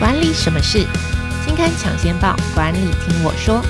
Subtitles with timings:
[0.00, 0.78] 管理什么事？
[1.44, 3.62] 金刊抢先报，管理听我说。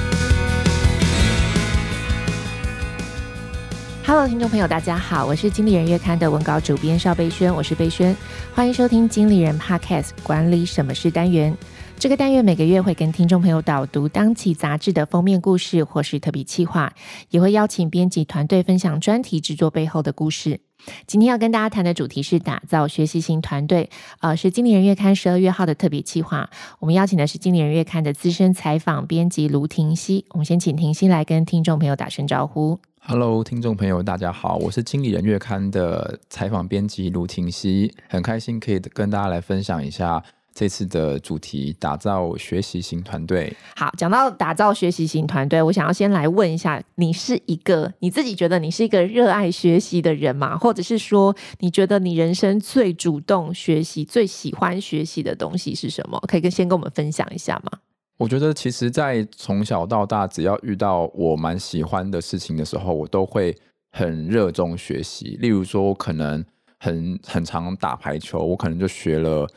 [4.06, 8.16] Hello，听众朋友，大家好，我是经理人月刊的文稿主编邵贝萱，我是贝萱，
[8.54, 11.52] 欢迎收听经理人 Podcast 管理什么事单元。
[12.00, 16.94] 这个单元每个月会跟听众朋友导读当期杂志的封面故事，或是特别企划，
[17.28, 20.60] 也会邀请编辑团队分享专题制作背后的故事。
[21.06, 23.90] 今天要跟大家谈的主题是打造学习型团队，
[24.20, 26.48] 呃，是经理人月刊十二月号的特别企划。
[26.78, 30.24] 我们邀请的是经理人月刊的资深采访编辑卢婷熙。
[30.30, 32.80] 我们先请婷熙来跟听众朋友打声招呼。
[33.02, 40.24] Hello，听众朋友，大家好，我是经理人月刊的采访编辑卢婷熙，很开心可以跟大家来分享一下。
[40.52, 43.56] 这次的主题打造学习型团队。
[43.76, 50.58] 好，讲到打造学习型团队，我想要先来问一下，你是一个你自己觉得你是一个热爱学习的人吗？
[50.58, 56.20] 或者是说，你觉得你人生最主动学习、最喜欢学习的东西是什么？
[56.28, 57.78] 可以跟先跟我们分享一下吗？
[58.18, 63.56] 我觉得，其实，在从小到大，只要遇到我蛮喜欢的事情的时候，我都会
[63.92, 65.38] 很热衷学习。
[65.40, 66.44] 例如说，我可能
[66.78, 69.48] 很很常打排球，我可能就学了。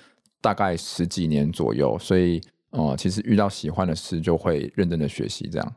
[0.44, 2.42] 大概十几年左右，所以
[2.72, 5.74] 哦、呃，其实遇到喜欢的事就会认真的学习，这样。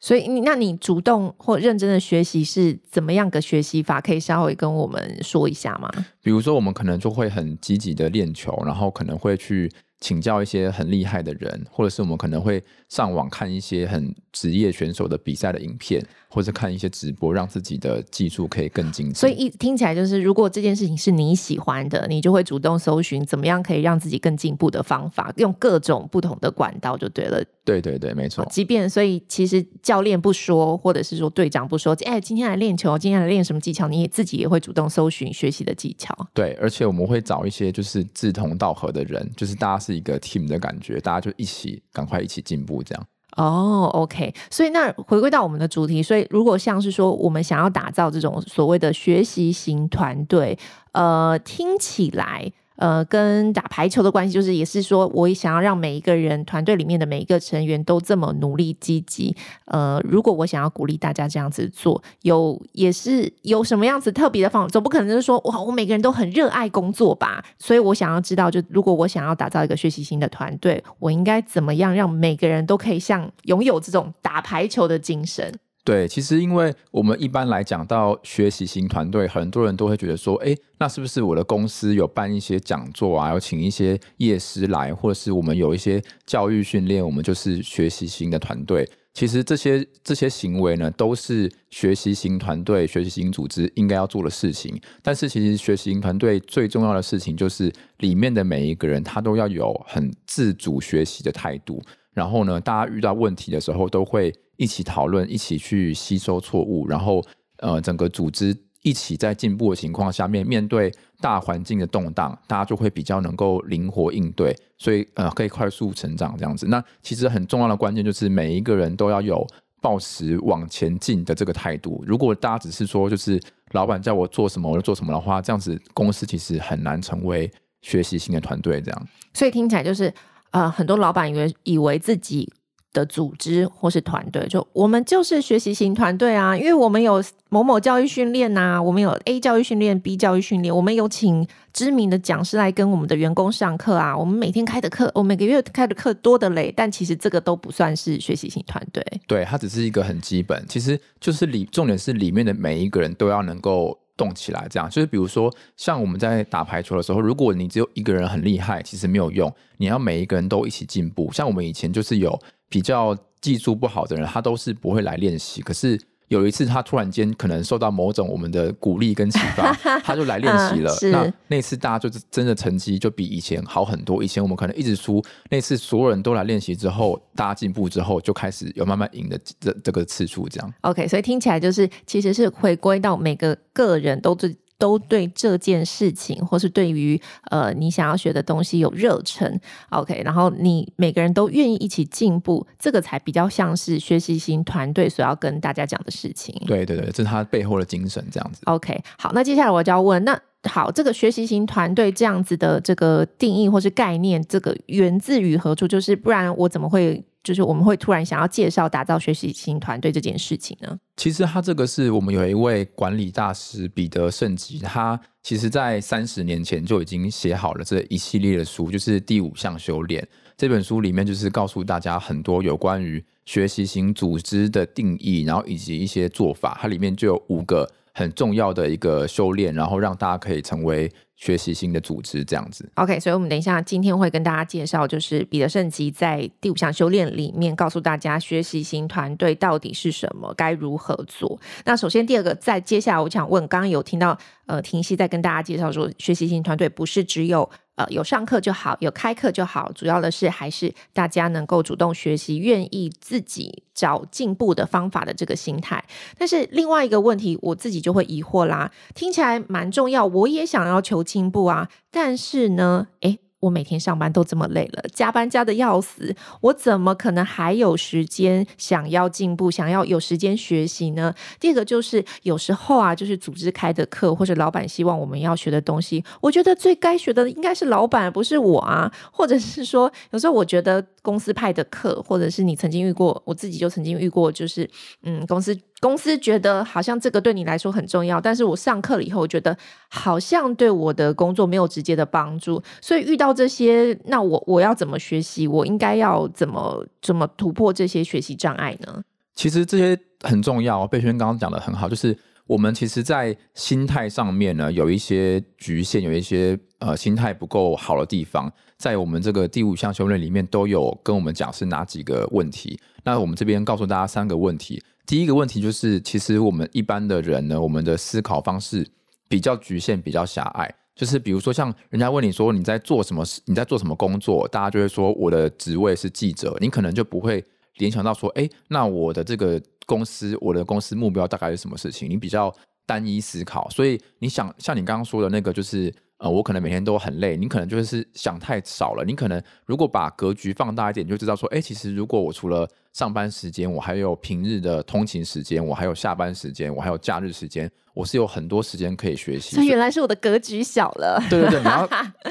[0.00, 4.00] 所以你，那你主动或认真的学习是怎么样个学习法？
[4.00, 5.88] 可以稍微跟我们说一下吗？
[6.20, 9.70] 比如说，我们可能就会很积极的练球，然后可能会去。
[10.00, 19.14] 请教一些很厉害的人，或者是我们可能会上网看一些很职业选手的比赛的影片，或者看一些直播，让自己的技术可以更精进。
[19.14, 27.42] 所以一听起来就是，如果这件事情是你喜欢的，你就会主动搜寻怎么样可以让自己更进步的方法，用各种不同的管道就对了。
[27.64, 28.46] 对对对，没错。
[28.50, 36.16] 即便所以其实教练不说，或者是说队长不说，哎，今天来练球，今天来练什么技巧，你也自己也会主动搜寻学习的技巧。
[36.32, 39.87] 对，而且我们会找一些就是志同道合的人，就是大家。
[39.88, 43.06] 是一个 team 的感觉，大家就一起赶快一起进步，这样。
[43.36, 44.34] 哦、，OK，。
[44.50, 50.58] 所以那回归到我们的主题，所以如果像是说我们想要打造这种所谓的学习型团队，
[50.92, 52.52] 呃，听起来。
[52.78, 59.36] 呃，跟打排球的关系，就是也是说，我也想要让每一个人团队里面的每一个成员都这么努力积极。
[59.64, 67.44] 呃，如果我想要鼓励大家这样子做，有也是有什么样子特别的方法，总不可能就是说，哇，我每个人都很热爱工作吧？
[67.58, 75.52] 所以我想要知道，就如果我想要打造一个学习型的团队，我应该怎么样让每个人都可以像拥有这种打排球的精神？
[75.88, 88.86] 对，其实因为我们一般来讲到学习型团队，很多人都会觉得说，哎，那是不是我的公司有办一些讲座啊，有请一些业师来，或者是我们有一些教育训练，我们就是学习型的团队。
[89.14, 94.78] 其实这些这些行为呢，都是学习型团队、学习型组织应该要做的事情。
[95.02, 101.80] 但是，其实学习型团队最重要的事情，就是里面的每一个人，他都要有很自主学习的态度。
[102.12, 107.24] 然后呢，大家遇到问题的时候，都会一起讨论，一起去吸收错误，然后
[107.60, 116.66] 呃，整个组织一起在进步的情况下面，面对大环境的动荡，大家就会比较能够灵活应对，所以呃，可以快速成长这样子。
[116.66, 119.46] 那其实很重要的关键就是每一个人都要有
[119.80, 122.04] 抱持往前进的这个态度。
[122.06, 123.40] 如果大家只是说就是
[123.72, 129.08] 老板叫我做什么我就做什么的话，这样子公司其实很难成为学习型的团队这样。
[129.32, 130.12] 所以听起来就是。
[130.50, 132.50] 呃，很多老板以为以为自己
[132.98, 153.98] 的组织或是团队，就我们就是学习型团队啊，因为我们有某某教育训练呐，我们有 A 教育训练、B 教育训练，我们有请知名的讲师来跟我们的员工上课啊，我们每天开的课，我每个月开的课多的嘞，但其实这个都不算是学习型团队，对，它只是一个很基本，其实就是里重点是里面的每一个人都要能够。
[154.18, 161.30] 动起来，这样就是比如说，像我们在打排球的时候，如果你只有一个人很厉害，其实没有用，你要每一个人都一起进步。
[161.32, 162.36] 像我们以前就是有
[162.68, 165.98] 比较技术不好的人，他都是不会来练习，可是。
[166.28, 169.72] 有一次，他突然间可能受到某种我们的鼓励跟启发，
[170.04, 170.94] 他就来练习了。
[171.00, 174.22] 嗯、那那次大家就是真的成绩就比以前好很多。
[174.22, 180.74] 以前我们可能一直输，那次所有人都来练习之后，大家进步之后，就开始有慢慢赢的这这个次数这样。
[180.82, 184.54] OK，所以听起来就是其实是回归到每个个人都最。
[184.78, 187.20] 都对这件事情，或是对于
[187.50, 189.60] 呃你想要学的东西有热忱
[189.90, 196.54] ，OK，然后你每个人都愿意一起进步，这个才比较像是学习型团队所要跟大家讲的事情。
[196.66, 198.60] 对对对，这是他背后的精神，这样子。
[198.66, 205.86] OK，好，那接下来我就要问，那好，这个学习型团队这样子的这个定义或是概念，这个源自于何处？
[205.88, 210.98] 就是不然我怎么会就是我们会突然想要介绍打造学习型团队这件事情呢？
[211.16, 220.26] 其实他这个是我们有一位管理大师彼得圣吉，他其实在三十年前就已经写好了这一系列的书，就是第五项修炼
[220.56, 231.10] 这本书里面就是告诉大家很多有关于学习型组织的定义，然后以及一些做法，它里面就有五个很重要的一个修炼，然后让大家可以成为。
[231.38, 241.58] 学习型的组织这样子，OK，所以我们等一下今天会跟大家介绍，就是彼得圣吉在第五项修炼里面告诉大家，学习型团队到底是什么，该如何做。
[241.84, 244.36] 那首先第二个，在接下来我想问，刚刚有听到
[244.66, 247.70] 呃婷熙在跟大家介绍说，学习型团队不是只有。
[247.98, 256.04] 呃，有上课就好，有开课就好，主要的是还是大家能够主动学习，愿意自己找进步的方法的这个心态。
[256.38, 263.38] 但是另外一个问题，我自己就会疑惑啦，听起来蛮重要，我也想要求进步啊，但是呢，诶。
[263.60, 271.34] 我每天上班都这么累了，加班加的要死，我怎么可能还有时间想要进步，想要有时间学习呢？
[271.58, 279.12] 第二个就是有时候啊，就是组织开的课或者老板希望我们要学的东西，我觉得最该学的应该是老板，不是我啊。
[279.32, 284.88] 或者是说，有时候我觉得公司派的课，或者是你曾经遇过，我自己就曾经遇过，就是
[285.24, 285.76] 嗯，公司。
[286.00, 289.76] 公司觉得好像这个对你来说很重要，但是我上课了以后，我觉得
[290.08, 295.66] 好像对我的工作没有直接的帮助，所以遇到这些，那我我要怎么学习？
[295.66, 299.22] 我应该要怎么怎么突破这些学习障碍呢？
[299.54, 302.36] 其实这些很重要，贝轩刚刚讲的很好，就是
[302.68, 313.00] 我们其实，在心态上面呢，有一些局限，有一些呃心态不够好的地方，在我们这个第五项修炼里面都有跟我们讲是哪几个问题。
[313.24, 315.02] 那我们这边告诉大家三个问题。
[315.28, 319.06] 第一个问题就是，其实我们一般的人呢，我们的思考方式
[319.46, 320.92] 比较局限，比较狭隘。
[321.14, 327.62] 就是比如说，像人家问你说你在做什么事，你在做什么工作，大家就会说我的职位是记者，你可能就不会
[327.96, 332.30] 联想到说，哎，那我的这个公司，我的公司目标大概是什么事情？
[332.30, 336.10] 你比较单一思考，所以你想像你刚刚说的那个，就是。
[336.38, 339.24] 呃，我可能每天都很累，你可能就是想太少了。
[339.26, 349.74] 你可能如果把格局放大一点，你就知道说，哎，其实如果我除了上班时间，我还有平日的通勤时间，我还有下班时间，我还有假日时间，我是有很多时间可以学习。
[349.74, 351.42] 所以原来是我的格局小了。
[351.50, 352.08] 对对对，你要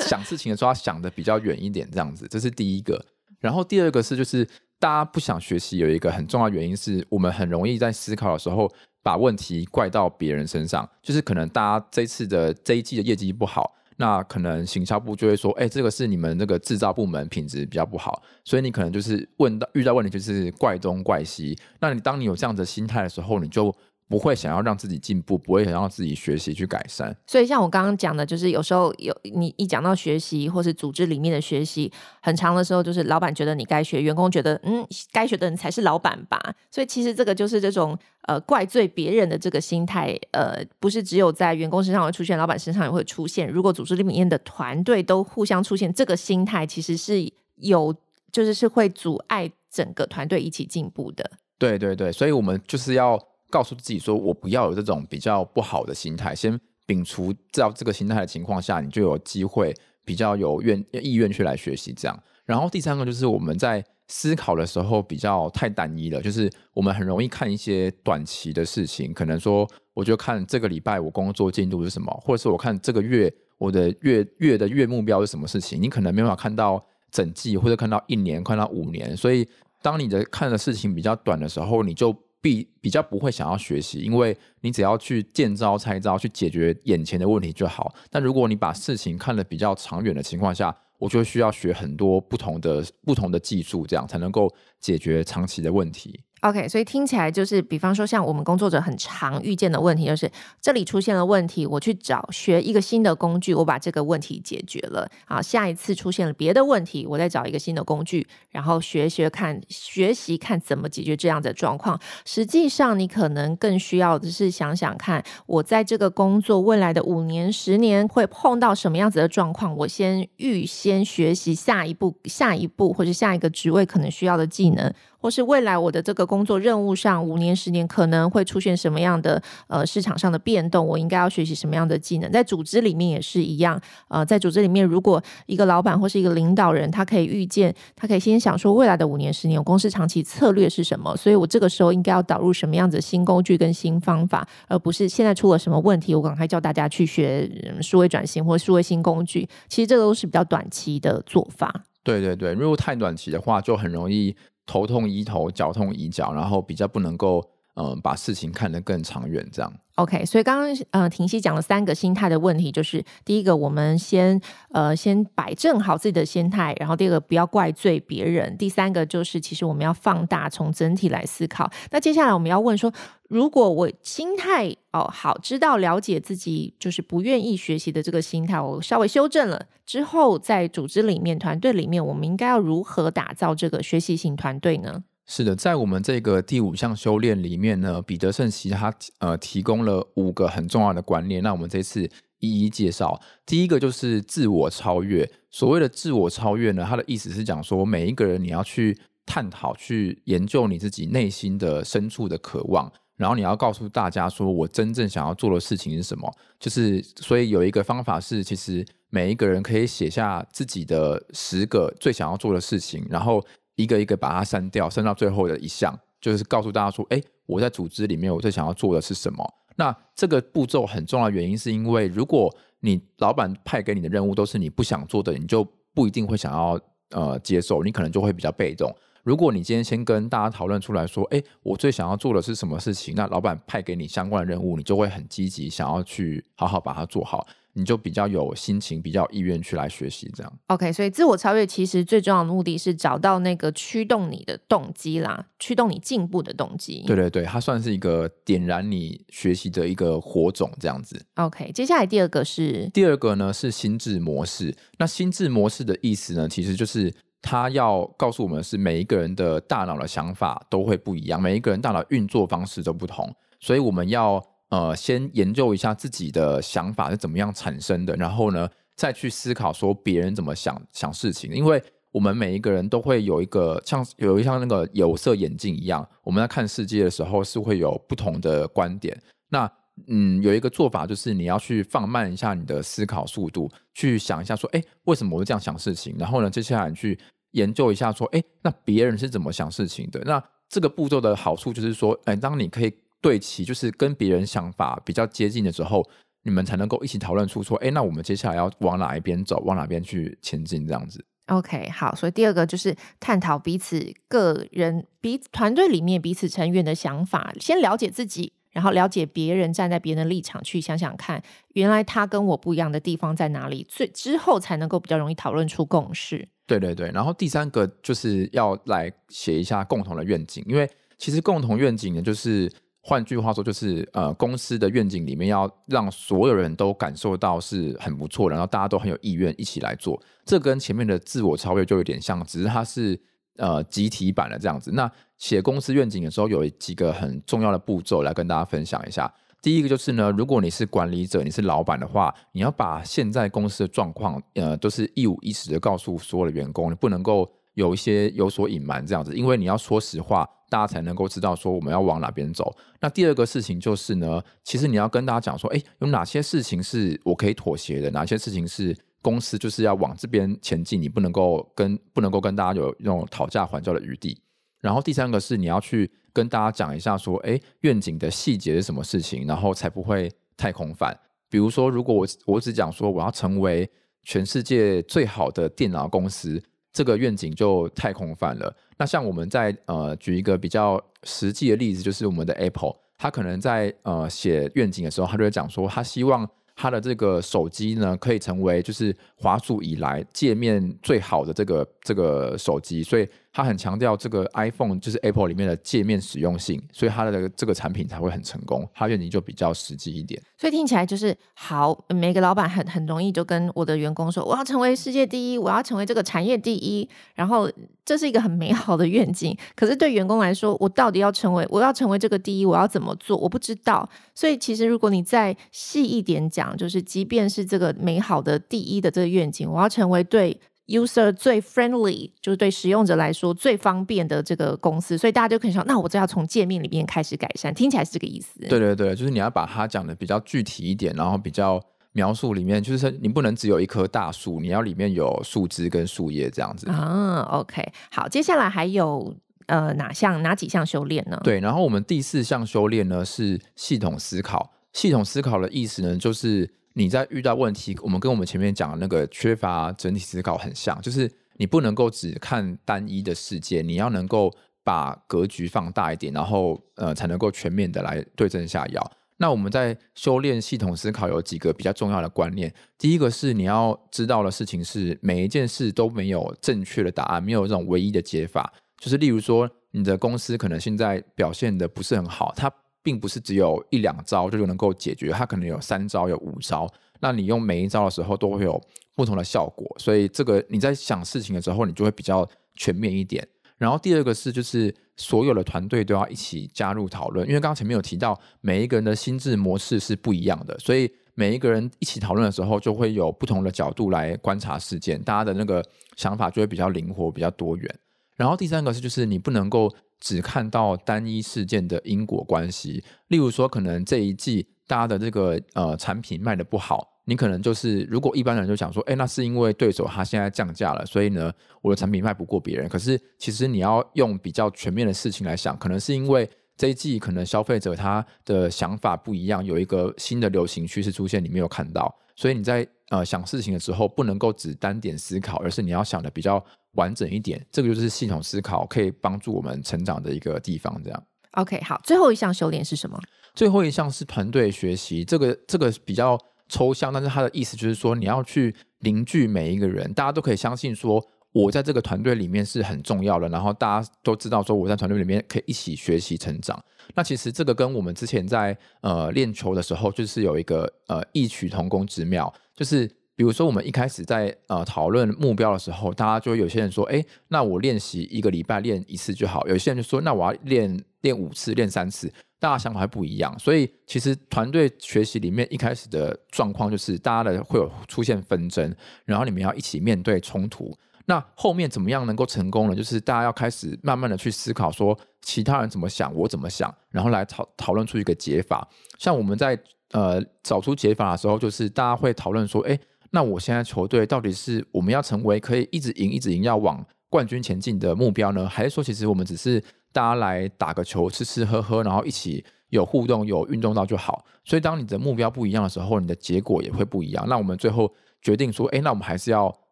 [0.00, 3.00] 想事情的时候要想的比较远一点，这样子，这是第一个。
[3.38, 4.44] 然后第二个是，就是
[4.80, 8.68] 大家不想学习，有一个很重要原因是我们很容易在思考的时候。
[9.00, 21.54] 把问题怪到别人身上，就是可能大家这次的这一季的业绩不好，那可能行销部就会说，哎、这个是你们那个制造部门品质比较不好，所以你可能就是问到遇到问题就是怪东怪西。
[21.80, 23.74] 那你当你有这样的心态的时候，你就。
[24.08, 27.14] 不会想要让自己进步，不会想要让自己学习去改善。
[27.26, 36.40] 所以像我刚刚讲的，就是有时候有你一讲到学习，或是组织里面的学习，很长的时候，就是老板觉得你该学，员工觉得嗯，该学的人才是老板吧。
[36.70, 43.46] 所以其实这个就是这种呃怪罪别人的这个心态，呃，不是只有在员工身上会出现，老板身上也会出现。
[43.46, 47.94] 如果组织里面的团队都互相出现这个心态，其实是有
[48.32, 51.30] 就是是会阻碍整个团队一起进步的。
[51.58, 53.18] 对对对，所以我们就是要。
[53.50, 59.74] 告诉自己说，我不要有这种比较不好的心态，先摒除掉这个心态的情况下，你就有机会
[60.04, 62.22] 比较有愿意愿去来学习这样。
[62.44, 79.14] 然后第三个就是我们在思考的时候比较太单一了，就是我们很容易看一些短期的事情，可能说我就看这个礼拜我工作进度是什么，或者是我看这个月我的月月的月目标是什么事情，你可能没办法看到整季或者看到一年，看到五年。
[79.14, 79.46] 所以
[79.82, 87.94] 当你的看的事情比较短的时候，你就比比较不会想要学习，因为你只要去见招拆招，去解决眼前的问题就好。
[88.10, 96.24] 但如果你把事情看得比较长远的情况下，我就需要学很多不同的不同的技术，这样才能够解决长期的问题。
[96.42, 100.30] OK，所以听起来就是，比方说像我们工作者很常遇见的问题，就是
[100.60, 105.08] 这里出现了问题，我去找学一个新的工具，我把这个问题解决了。
[105.26, 111.98] 好，下一次出现了别的问题，我再找一个新的工具，然后学学看，学习看怎么解决这样的状况。
[112.24, 124.92] 实际上，你可能更需要的是想想看，我在这个工作未来的五年、十年会碰到什么样子的状况，我先预先学习下一步、下一步或者下一个职位可能需要的技能。
[125.20, 132.30] 或是未来我的这个工作任务上，五年、十年可能会出现什么样的呃市场上的变动，我应该要学习什么样的技能？
[132.30, 141.16] 在组织里面也是一样，呃，在组织里面，如果一个老板或是一个领导人，他可以预见，他可以先想说未来的五年、十年，我公司长期策略是什么？
[141.16, 149.48] 所以我这个时候应该要导入什么样子新工具跟新方法，而不是现在出了什么问题，我赶快叫大家去学数位转型或数位新工具。
[149.68, 151.72] 其实这都是比较短期的做法。
[152.04, 154.36] 对对对，如果太短期的话，就很容易。
[154.68, 157.44] 头痛医头，脚痛医脚，然后比较不能够
[157.80, 159.72] 嗯、把事情看得更长远这样。
[159.94, 171.70] OK，所以刚刚呃婷熙讲了三个心态的问题，就是第一个，我们先呃先摆正好自己的心态，然后第二个不要怪罪别人，第三个就是其实我们要放大从整体来思考。
[171.90, 172.92] 那接下来我们要问说，
[173.28, 185.02] 如果我心态哦好，知道了解自己就是不愿意学习的这个心态，我稍微修正了之后，在组织里面、团队里面，我们应该要如何打造这个学习型团队呢？
[185.30, 191.42] 是的，在我们这个第五项修炼里面呢，彼得圣奇他呃提供了五个很重要的观念。
[191.42, 192.08] 那我们这次
[192.38, 193.20] 一一介绍。
[193.44, 195.30] 第一个就是自我超越。
[195.50, 206.32] 所谓的自我超越呢，它的意思是讲说，每一个人你要去探讨、去研究你自己内心的深处的渴望，然后你要告诉大家说，我真正想要做的事情是什么。
[206.58, 213.44] 就是所以有一个方法是，其实每一个人可以写下自己的十个最想要做的事情，然后。
[213.78, 226.78] 一个一个把它删掉，删到最后的一项，就是告诉大家说：“哎，我在组织里面，我最想要做的是什么？”那这个步骤很重要原因，是因为如果你老板派给你的任务都是你不想做的，你就不一定会想要
[227.10, 228.92] 呃接受，你可能就会比较被动。
[229.22, 237.46] 如果你今天先跟大家讨论出来说：“哎，我最想要做的是什么事情？”那老板派给你相关的任务，你就会很积极，想要去好好把它做好。
[237.78, 240.52] 你就比较有心情，比较有意愿去来学习，这样。
[240.66, 247.04] OK，所以自我超越其实最重要的目的是找到那个驱动你的动机啦，驱动你进步的动机。
[247.06, 251.24] 对对对，它算是一个点燃你学习的一个火种，这样子。
[251.36, 254.74] OK，接下来第二个是第二个呢是心智模式。
[254.98, 264.44] 那心智模式的意思呢，其实就是它要告诉我们是每一个人的大脑的想法都会不一样，每一个人大脑运作方式都不同，所以我们要。
[264.70, 271.50] 呃，先研究一下自己的想法是怎么样产生的，然后呢，再去思考说别人怎么想想事情。
[271.54, 279.18] 因为我们每一个人都会有一个像有一像那个有色眼镜一样，我们在看世界的时候是会有不同的观点。
[279.48, 279.70] 那
[280.06, 286.14] 嗯，有一个做法就是你要去放慢一下你的思考速度，去想一下说，哎，为什么我会这样想事情？
[286.18, 287.18] 然后呢，接下来你去
[287.52, 290.20] 研究一下说，哎，那别人是怎么想事情的？
[290.26, 292.92] 那这个步骤的好处就是说，哎，当你可以。
[293.20, 296.08] 对齐，就是跟别人想法比较接近的时候，
[296.44, 301.24] 你们才能够一起讨论出说，哎，那我们接下来要往哪一边走，往哪边去前进，这样子。
[301.46, 316.48] OK，好，所以第二个就是探讨彼此个人、彼团队里面彼此成员的想法，先了解自己，然后了解别人，站在别人的立场去想想看，原来他跟我不一样的地方在哪里，所以之后才能够比较容易讨论出共识。
[316.66, 322.70] 对对对，然后第三个就是要来写一下共同的愿景，因为其实共同愿景呢，就是。
[323.00, 330.20] 换句话说，就是呃，公司的愿景里面要让所有人都感受到是很不错，然后大家都很有意愿一起来做。
[330.44, 333.18] 这跟前面的自我超越就有点像，只是它是
[333.56, 334.90] 呃集体版的这样子。
[334.92, 339.32] 那写公司愿景的时候，有几个很重要的步骤来跟大家分享一下。
[339.62, 350.46] 第一个就是呢，如果你是管理者，你是老板的话，你要把现在公司的状况呃都是一五一十的告诉所有的员工，你不能够有一些有所隐瞒这样子，因为你要说实话。
[350.68, 352.74] 大家才能够知道说我们要往哪边走。
[353.00, 364.40] 那第二个事情就是呢，其实你要跟大家讲说，哎，有哪些事情是我可以妥协的，哪些事情是公司就是要往这边前进，你不能够跟不能够跟大家有那种讨价还价的余地。
[364.80, 371.18] 然后第三个是你要去跟大家讲一下说，哎，愿景的细节是什么事情，然后才不会太空泛。
[371.50, 373.90] 比如说，如果我我只讲说我要成为
[374.22, 376.62] 全世界最好的电脑公司。
[376.98, 378.74] 这个愿景就太空泛了。
[378.96, 393.28] 那像我们在呃举一个比较实际的例子，就是我们的 Apple，它可能在呃写愿景的时候，他就会讲说，他希望他的这个手机呢，可以成为就是华数以来界面最好的这个这个手机，所以。
[393.58, 398.88] 他很强调这个 iPhone 就是 Apple 里面的界面实用性，所以他的这个产品才会很成功。
[398.94, 402.04] 他愿景就比较实际一点，所以听起来就是好。
[402.14, 407.68] 每个老板很很容易就跟我的员工说：“我要成为世界第一，我要成为这个产业第一。”然后
[408.04, 409.56] 这是一个很美好的愿景。
[409.74, 413.36] 可是对员工来说，我到底要成为我要成为这个第一，我要怎么做？
[413.36, 414.08] 我不知道。
[414.36, 420.60] 所以其实如果你再细一点讲，就是即便是这个美好的第一的这个愿景，我要成为对。
[420.88, 428.58] User 最 friendly 就是对使用者来说最方便的这个公司，所以大家就可以想，那我就要从界面里面开始改善，听起来是这个意思。
[428.60, 431.78] 对对对，就是你要把它讲的比较具体一点，然后比较
[432.12, 436.88] 描述里面，就是你不能只有一棵大树，你要里面有树枝跟树叶这样子。
[436.90, 441.38] 啊，OK，好，接下来还有呃哪项哪几项修炼呢？
[441.44, 444.72] 对，然后我们第四项修炼呢是系统思考。
[444.94, 446.77] 系统思考的意思呢，就是。
[446.98, 454.52] 你在遇到问题，我们跟我们前面讲的那个缺乏整体思考很像，就是你不能够只看单一的世界，你要能够
[454.82, 459.12] 把格局放大一点，然后呃才能够全面的来对症下药。
[459.36, 462.74] 那我们在修炼系统思考有几个比较重要的观念。
[462.98, 468.72] 第一个是你要知道的事情是，每一件事都没有正确的答案，没有这种唯一的解法。
[468.98, 472.68] 就是例如说，你的公司可能现在表现的不是很好，它
[473.08, 476.86] 并不是只有一两招就能够解决，它可能有三招、有五招。
[477.20, 478.78] 那你用每一招的时候都会有
[479.14, 483.48] 不同的效果，所以这个你在想事情的时候，你就会比较全面一点。
[483.78, 495.82] 然后第二个是，就是所有的团队都要一起加入讨论，因为刚刚前面有提到，每一个人的心智模式是不一样的，所以每一个人一起讨论的时候，就会有不同的角度来观察事件，大家的那个
[496.16, 497.98] 想法就会比较灵活、比较多元。
[498.36, 507.14] 然后第三个是，就是你不能够只看到单一事件的因果关系，例如说，可能这一季大家的这个呃产品卖得不好。
[507.24, 512.88] 你可能就是，如果一般人就想说，哎，那是因为对手他现在降价了，所以呢，我的产品卖不过别人。
[512.88, 527.64] 可是其实你要用比较全面的事情来想，可能是因为这一季可能消费者他的想法不一样，有一个新的流行趋势出现，你没有看到，所以你在呃想事情的时候，不能够只单点思考，而是你要想的比较完整一点。
[527.70, 531.00] 这个就是系统思考可以帮助我们成长的一个地方。
[531.02, 531.22] 这样。
[531.52, 533.20] OK，好，最后一项修炼是什么？
[533.54, 536.38] 最后一项是团队学习，这个这个比较。
[536.70, 541.18] 抽象，但是它的意思就是说，你要去凝聚每一个人，大家都可以相信说，
[541.50, 546.78] 我在这个团队里面是很重要的，然后大家都知道说，我在团队里面可以一起学习成长。
[547.14, 562.28] 那其实这个跟我们之前在呃练球的时候，就是有一个呃异曲同工之妙，就是比如说我们一开始在呃讨论目标的时候，大家就有些人说，哎，那我练习一个礼拜练一次就好，有些人就说，那我要练练五次，练三次。
[562.58, 568.92] 大家想法还不一样，所以其实团队学习里面一开始的状况就是大家的会有出现纷争，
[569.24, 570.92] 然后你们要一起面对冲突。
[571.26, 572.96] 那后面怎么样能够成功呢？
[572.96, 578.88] 就是大家要开始慢慢的去思考，说其他人怎么想，我怎么想，然后来讨讨论出一个解法。
[579.16, 579.78] 像我们在
[580.10, 582.98] 呃找出解法的时候，就是大家会讨论说，诶，
[583.30, 594.44] 那我现在球队到底是我们要成为可以一直赢一直赢要往冠军前进的目标呢，还是说其实我们只是大家来打个球，吃吃喝喝，然后一起有互动、有运动到就好。
[594.64, 597.44] 所以，当你的目标不一样的时候，你的结果也会不一样。
[597.48, 598.10] 那我们最后
[598.40, 599.74] 决定说，哎，那我们还是要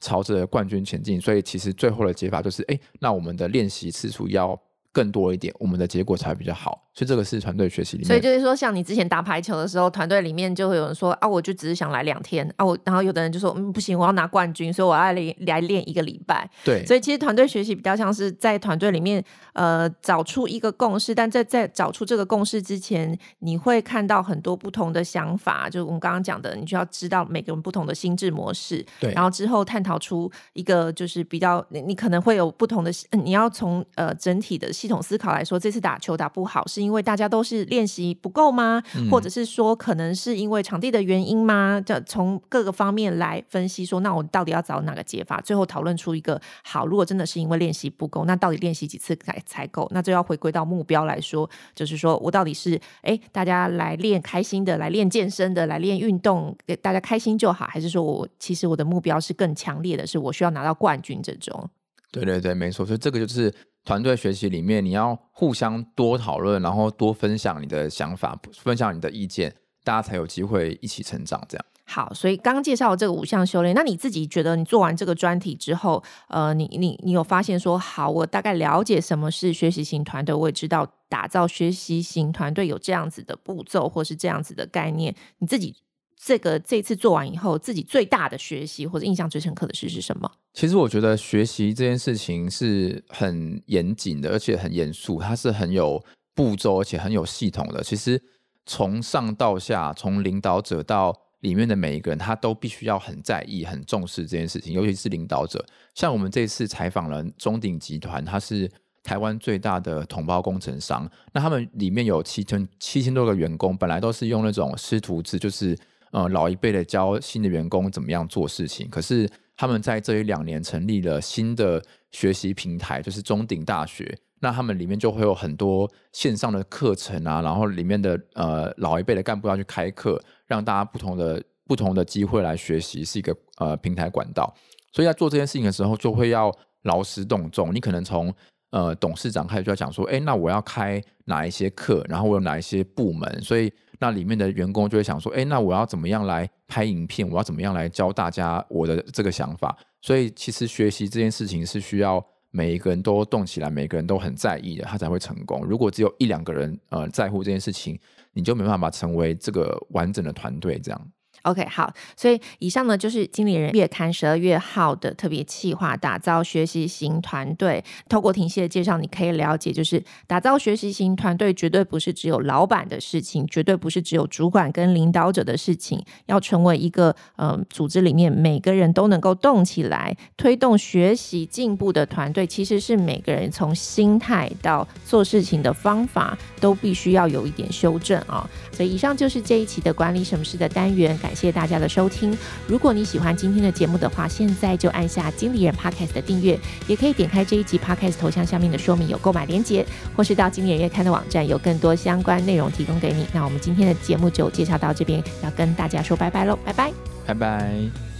[0.00, 1.20] 朝着冠军前进。
[1.20, 4.58] 所以，其实最后的解法就是，哎，那我们的练习次数要
[4.96, 6.82] 更多一点，我们的结果才会比较好。
[6.94, 8.06] 所以这个是团队学习里面。
[8.06, 16.48] 所以就是说，像你之前打排球的时候，团队里面就会有人说啊，我就只是想来两天啊，我然后有的人就说，嗯，不行，我要拿冠军，所以我要来来练一个礼拜。
[16.64, 16.82] 对。
[16.86, 28.82] 所以其实团队学习比较像是在团队里面呃找出一个共识，但在在找出这个共识之前，你会看到很多不同的想法，就是我们刚刚讲的，你就要知道每个人不同的心智模式。
[28.98, 29.12] 对。
[29.12, 32.90] 然后之后探讨出一个就是比较，你你可能会有不同的，
[33.22, 37.66] 你要从呃整体的系统思考来说，这次打球打不好是因为大家都是。
[37.66, 38.80] 练习不够吗？
[39.10, 41.82] 或者是说，可能是因为场地的原因吗？
[41.84, 45.40] 这从各个方面来分析，说那我到底要找哪个解法？
[45.40, 46.86] 最后讨论出一个好。
[46.86, 49.88] 如果真的是因为练习不够，那到底练习几次才才够？
[49.90, 61.68] 那就要回归到目标来说，就是说我到底是哎，大家来练开心的，来练健身的，来练运动，给大家开心就好，还是说我其实我的目标是更强烈的，是我需要拿到冠军这种？
[62.12, 62.86] 对对对，没错。
[62.86, 63.52] 所以这个就是。
[63.86, 71.42] 团队学习里面，你要互相多讨论，然后多分享你的想法，分享你的意见，大家才有机会一起成长。
[71.48, 71.64] 这样。
[71.84, 85.76] 好，所以刚介绍这个五项修炼，那你自己觉得你做完这个专题之后，呃，你你你有发现说，好，我大概了解什么是学习型团队，我也知道打造学习型团队有这样子的步骤或是这样子的概念，你自己。
[86.18, 90.30] 这个这次做完以后，自己最大的学习或者印象最深刻的事是什么？
[90.54, 96.02] 其实我觉得学习这件事情是很严谨的，而且很严肃，它是很有
[96.34, 97.82] 步骤，而且很有系统的。
[97.82, 98.20] 其实
[98.64, 104.72] 从上到下，从领导者到里面的每一个人，他都必须要很在意、很重视这件事情。
[104.72, 108.68] 尤其是领导者，像我们这次采访了中鼎集团，它是
[109.02, 111.08] 台湾最大的统包工程商。
[111.34, 115.76] 那他们里面有七千七千多个员工，本来都是用那种师徒制，就是。
[116.16, 124.18] 呃，老一辈的教新的员工怎么样做事情，可是他们在这一两年成立了新的学习平台，就是中鼎大学。
[124.40, 134.54] 那他们里面就会有很多线上的课程啊，然后里面的呃老一辈的干部要去开课，让大家不同的不同的机会来学习，是一个呃平台管道。
[134.92, 136.50] 所以在做这件事情的时候，就会要
[136.84, 137.74] 劳师动众。
[137.74, 138.34] 你可能从
[138.76, 143.72] 呃董事长开始就要讲说，哎，那我要开哪一些课，然后我有哪一些部门，所以。
[143.98, 147.26] 那里面的员工就会想说，哎，那我要怎么样来拍影片？
[147.26, 149.74] 我要怎么样来教大家我的这个想法？
[150.02, 155.64] 所以其实学习这件事情是需要每一个人都动起来，每个人都很在意的，他才会成功。
[155.64, 157.98] 如果只有一两个人呃在乎这件事情，
[158.34, 161.10] 你就没办法成为这个完整的团队这样。
[161.46, 167.84] OK，好，所以以上呢就是经理人月刊十二月号的特别企划，打造学习型团队。
[168.08, 176.04] 透过庭熙的介绍，你可以了解，就是打造学习型团队绝对不是只有老板的事情，绝对不是只有主管跟领导者的事情。
[176.26, 191.35] 要成为一个呃组织里面每个人都能够动起来，推动学习进步的团队，其实是每个人从心态到做事情的方法都必须要有一点修正啊、所以以上就是这一期的管理什么事的单元，感。
[191.36, 192.36] 谢谢大家的收听。
[192.66, 199.84] 如果你喜欢今天的节目的话，现在就按下经理人 Podcast 的订阅，也可以点开这一集 Podcast 头像下面的说明有购买链接，
[200.16, 203.26] 或是到经理人月刊的网站有更多相关内容提供给你。
[203.32, 206.90] 那我们今天的节目就介绍到这边，要跟大家说拜拜喽，拜拜，
[207.26, 208.15] 拜拜。